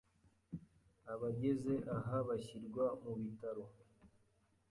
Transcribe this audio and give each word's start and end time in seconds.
Abageze 1.13 1.73
aha 1.97 2.17
bashyirwa 2.27 2.85
mu 3.01 3.11
bitaro, 3.19 3.63